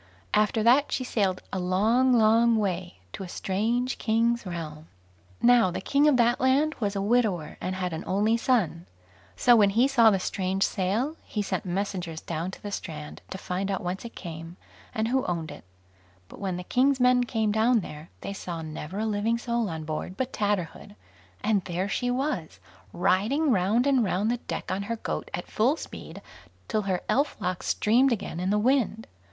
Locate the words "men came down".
16.99-17.81